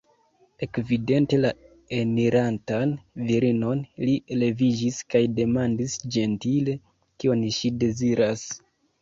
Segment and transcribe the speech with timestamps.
[0.67, 1.51] Ekvidinte la
[1.97, 2.93] enirantan
[3.27, 6.77] virinon, li leviĝis kaj demandis ĝentile,
[7.21, 8.49] kion ŝi deziras.